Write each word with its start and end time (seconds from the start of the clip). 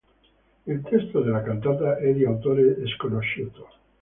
Il 0.65 0.81
testo 0.81 1.21
della 1.21 1.43
cantata 1.43 1.99
è 1.99 2.11
di 2.11 2.25
autore 2.25 2.77
sconosciuto. 2.97 3.69